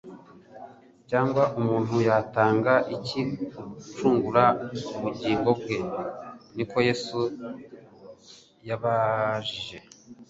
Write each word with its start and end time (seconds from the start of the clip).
Cyangwa 1.09 1.43
umuntu 1.59 1.95
yatanga 2.07 2.73
iki 2.95 3.21
gucungura 3.67 4.43
ubugingo 4.97 5.49
bwe?" 5.59 5.77
Niko 6.55 6.77
Yesu 6.87 7.19
yabajije. 8.67 9.77